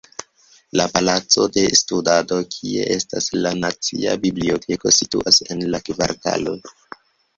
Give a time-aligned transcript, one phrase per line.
[0.79, 6.57] La palaco de studado, kie estas la nacia biblioteko situas en la kvartalo.